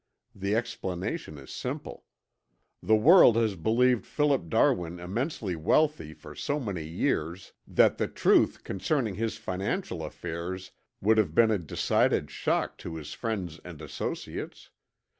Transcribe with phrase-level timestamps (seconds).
[0.33, 2.05] The explanation is simple.
[2.81, 8.63] The world has believed Philip Darwin immensely wealthy for so many years that the truth
[8.63, 14.71] concerning his financial affairs would have been a decided shock to his friends and associates.